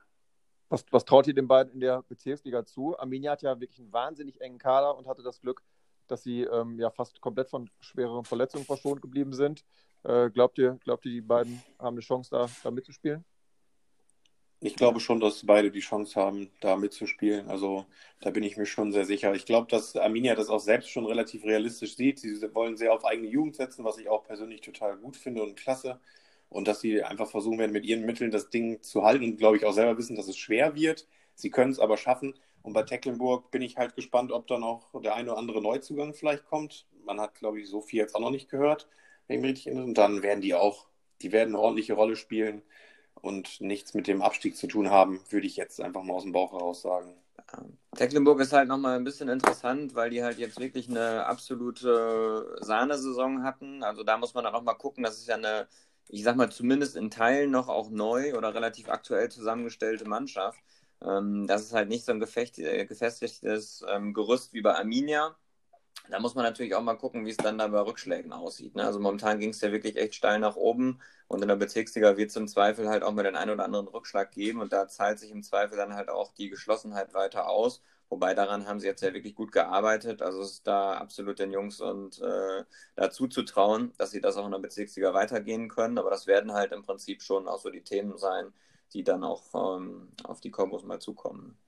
[0.69, 2.99] Was, was traut ihr den beiden in der Bezirksliga zu?
[2.99, 5.63] Arminia hat ja wirklich einen wahnsinnig engen Kader und hatte das Glück,
[6.09, 9.65] dass sie ähm, ja fast komplett von schwereren Verletzungen verschont geblieben sind.
[10.05, 13.25] Äh, glaubt, ihr, glaubt ihr, die beiden haben eine Chance, da, da mitzuspielen?
[14.61, 17.49] Ich glaube schon, dass beide die Chance haben, da mitzuspielen.
[17.49, 17.87] Also
[18.21, 19.35] da bin ich mir schon sehr sicher.
[19.35, 22.19] Ich glaube, dass Arminia das auch selbst schon relativ realistisch sieht.
[22.21, 25.57] Sie wollen sehr auf eigene Jugend setzen, was ich auch persönlich total gut finde und
[25.57, 26.01] klasse.
[26.49, 29.57] Und dass sie einfach versuchen werden, mit ihren Mitteln das Ding zu halten und glaube
[29.59, 31.07] ich auch selber wissen, dass es schwer wird.
[31.35, 32.35] Sie können es aber schaffen.
[32.63, 36.15] Und bei Tecklenburg bin ich halt gespannt, ob da noch der eine oder andere Neuzugang
[36.15, 36.87] vielleicht kommt.
[37.05, 38.89] Man hat, glaube ich, so viel jetzt auch noch nicht gehört,
[39.29, 39.87] wenn ich richtig erinnere.
[39.87, 40.87] Und dann werden die auch,
[41.23, 42.63] die werden eine ordentliche Rolle spielen
[43.21, 46.33] und nichts mit dem Abstieg zu tun haben, würde ich jetzt einfach mal aus dem
[46.33, 47.15] Bauch heraus sagen.
[47.97, 53.43] Tecklenburg ist halt nochmal ein bisschen interessant, weil die halt jetzt wirklich eine absolute Sahnesaison
[53.43, 53.83] hatten.
[53.83, 55.67] Also da muss man dann auch mal gucken, das ist ja eine,
[56.09, 60.61] ich sag mal, zumindest in Teilen noch auch neu oder relativ aktuell zusammengestellte Mannschaft.
[61.03, 65.37] Ähm, das ist halt nicht so ein äh, gefestigtes ähm, Gerüst wie bei Arminia.
[66.11, 68.75] Da muss man natürlich auch mal gucken, wie es dann da bei Rückschlägen aussieht.
[68.75, 68.85] Ne?
[68.85, 72.31] Also momentan ging es ja wirklich echt steil nach oben und in der Bezirksliga wird
[72.31, 75.19] es im Zweifel halt auch mal den einen oder anderen Rückschlag geben und da zahlt
[75.19, 77.83] sich im Zweifel dann halt auch die Geschlossenheit weiter aus.
[78.09, 80.23] Wobei daran haben sie jetzt ja wirklich gut gearbeitet.
[80.23, 82.65] Also es ist da absolut den Jungs und äh,
[82.95, 85.99] dazu zu trauen, dass sie das auch in der Bezirksliga weitergehen können.
[85.99, 88.53] Aber das werden halt im Prinzip schon auch so die Themen sein,
[88.93, 91.59] die dann auch ähm, auf die Kombos mal zukommen.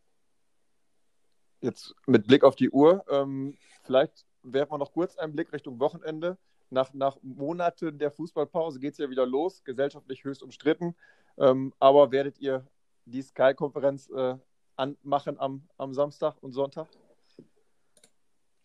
[1.61, 5.80] Jetzt mit Blick auf die Uhr, ähm, vielleicht werfen wir noch kurz einen Blick Richtung
[5.80, 6.38] Wochenende.
[6.70, 10.94] Nach, nach Monaten der Fußballpause geht es ja wieder los, gesellschaftlich höchst umstritten.
[11.38, 12.66] Ähm, aber werdet ihr
[13.06, 14.37] die Sky-Konferenz äh,
[14.76, 16.88] anmachen am, am Samstag und Sonntag?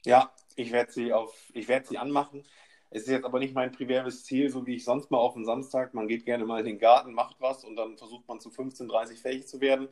[0.06, 1.14] Ja, ich werde sie
[1.68, 2.44] werde sie anmachen.
[2.90, 5.46] Es ist jetzt aber nicht mein primäres Ziel, so wie ich sonst mal auf den
[5.46, 5.94] Samstag.
[5.94, 9.20] Man geht gerne mal in den Garten, macht was und dann versucht man zu 15.30
[9.20, 9.88] fähig zu werden.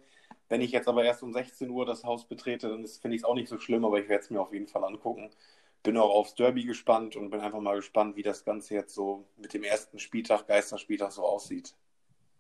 [0.50, 3.26] Wenn ich jetzt aber erst um 16 Uhr das Haus betrete, dann finde ich es
[3.26, 5.32] auch nicht so schlimm, aber ich werde es mir auf jeden Fall angucken
[5.84, 9.28] bin auch aufs Derby gespannt und bin einfach mal gespannt, wie das Ganze jetzt so
[9.38, 11.76] mit dem ersten Spieltag, Geisterspieltag so aussieht.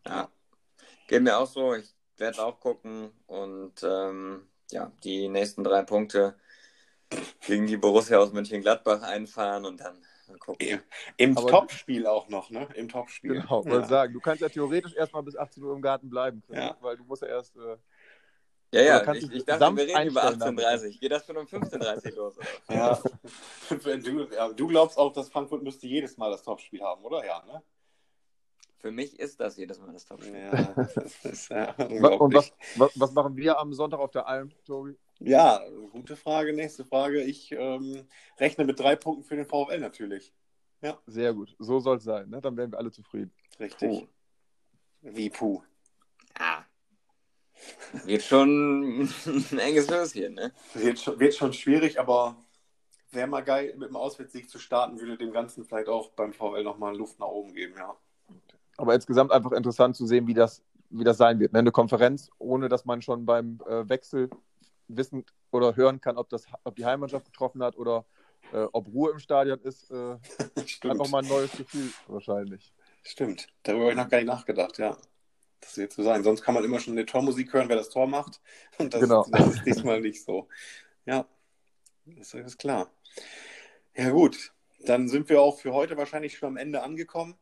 [0.06, 0.30] Ja,
[1.08, 1.74] geht mir auch so.
[1.76, 6.36] Ich werde auch gucken und ähm, ja, die nächsten drei Punkte
[7.46, 10.06] gegen die Borussia aus Mönchengladbach einfahren und dann
[10.40, 10.68] gucken.
[10.68, 10.82] Im,
[11.18, 12.68] im Topspiel auch noch, ne?
[12.76, 13.42] Im Topspiel.
[13.42, 13.84] Genau, ja.
[13.86, 14.14] sagen.
[14.14, 16.78] Du kannst ja theoretisch erstmal bis 18 Uhr im Garten bleiben, ja.
[16.82, 17.56] weil du musst ja erst.
[17.58, 17.78] Äh,
[18.72, 22.36] ja, ja, ich, ich dachte, wir reden über 18.30 Geht das schon um 15.30 los?
[22.70, 23.00] Ja.
[23.70, 27.26] du, ja, du glaubst auch, dass Frankfurt müsste jedes Mal das Topspiel haben, oder?
[27.26, 27.62] Ja, ne?
[28.82, 30.36] Für mich ist das jedes Mal das Topspiel.
[30.36, 34.52] Ja, das ist ja Und was, was, was, machen wir am Sonntag auf der Alm,
[34.66, 34.98] Tobi?
[35.20, 36.52] Ja, gute Frage.
[36.52, 37.22] Nächste Frage.
[37.22, 38.08] Ich ähm,
[38.40, 40.34] rechne mit drei Punkten für den VfL natürlich.
[40.82, 40.98] Ja.
[41.06, 41.56] Sehr gut.
[41.60, 42.30] So soll es sein.
[42.30, 42.42] Ne?
[42.42, 43.32] Dann werden wir alle zufrieden.
[43.60, 43.90] Richtig.
[43.90, 44.08] Puh.
[45.02, 45.62] Wie Puh.
[46.40, 46.66] Ja.
[48.06, 50.52] Wird schon ein enges Höschen, ne?
[50.74, 52.38] Wird, wird schon schwierig, aber
[53.12, 56.64] wäre mal geil, mit dem Auswärtssieg zu starten, würde dem Ganzen vielleicht auch beim VfL
[56.64, 57.96] nochmal Luft nach oben geben, ja.
[58.78, 61.54] Aber insgesamt einfach interessant zu sehen, wie das, wie das sein wird.
[61.54, 61.60] Ne?
[61.60, 64.30] Eine Konferenz, ohne dass man schon beim äh, Wechsel
[64.88, 68.06] wissen oder hören kann, ob, das, ob die Heimmannschaft getroffen hat oder
[68.54, 69.92] äh, ob Ruhe im Stadion ist.
[69.92, 70.18] Äh,
[70.90, 72.74] einfach mal ein neues Gefühl wahrscheinlich.
[73.04, 74.98] Stimmt, darüber habe ich noch gar nicht nachgedacht, ja.
[75.62, 76.24] Das wird so sein.
[76.24, 78.42] Sonst kann man immer schon eine Tormusik hören, wer das Tor macht.
[78.78, 79.26] Und das, genau.
[79.32, 80.48] das ist diesmal nicht so.
[81.06, 81.28] Ja,
[82.06, 82.92] das ist klar.
[83.96, 84.54] Ja, gut.
[84.80, 87.36] Dann sind wir auch für heute wahrscheinlich schon am Ende angekommen.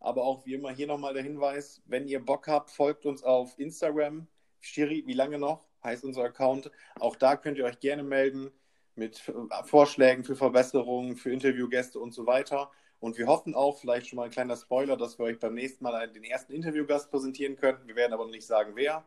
[0.00, 3.58] Aber auch wie immer hier nochmal der Hinweis, wenn ihr Bock habt, folgt uns auf
[3.58, 4.26] Instagram.
[4.60, 5.64] Shiri, wie lange noch?
[5.84, 6.70] Heißt unser Account.
[6.98, 8.50] Auch da könnt ihr euch gerne melden
[8.96, 9.22] mit
[9.64, 12.70] Vorschlägen für Verbesserungen, für Interviewgäste und so weiter.
[13.00, 15.82] Und wir hoffen auch, vielleicht schon mal ein kleiner Spoiler, dass wir euch beim nächsten
[15.82, 17.78] Mal den ersten Interviewgast präsentieren können.
[17.86, 19.04] Wir werden aber noch nicht sagen, wer.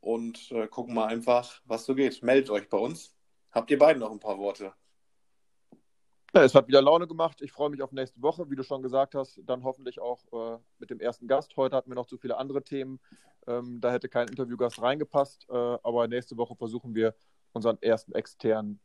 [0.00, 2.22] Und äh, gucken mal einfach, was so geht.
[2.22, 3.12] Meldet euch bei uns.
[3.50, 4.72] Habt ihr beiden noch ein paar Worte?
[6.34, 7.42] Ja, es hat wieder Laune gemacht.
[7.42, 9.40] Ich freue mich auf nächste Woche, wie du schon gesagt hast.
[9.44, 11.56] Dann hoffentlich auch äh, mit dem ersten Gast.
[11.56, 13.00] Heute hatten wir noch zu viele andere Themen.
[13.48, 15.46] Ähm, da hätte kein Interviewgast reingepasst.
[15.48, 17.14] Äh, aber nächste Woche versuchen wir,
[17.52, 18.78] unseren ersten externen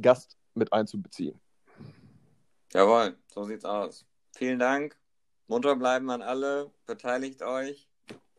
[0.00, 1.40] Gast mit einzubeziehen.
[2.74, 4.06] Jawohl, so sieht's aus.
[4.34, 4.96] Vielen Dank.
[5.46, 6.70] Munter bleiben an alle.
[6.86, 7.88] Beteiligt euch.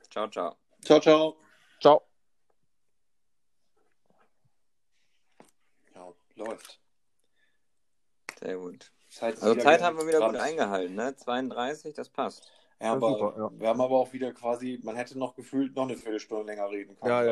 [0.09, 0.55] Ciao, ciao.
[0.83, 1.37] Ciao, ciao.
[1.79, 2.01] Ciao.
[5.93, 6.79] Ja, läuft.
[8.39, 8.91] Sehr gut.
[9.09, 11.15] Zeit also Zeit haben wir wieder gut eingehalten, ne?
[11.15, 12.51] 32, das passt.
[12.81, 13.59] Ja, aber super, ja.
[13.59, 16.97] wir haben aber auch wieder quasi, man hätte noch gefühlt noch eine Viertelstunde länger reden
[16.97, 17.09] können.
[17.09, 17.31] Ja, ja.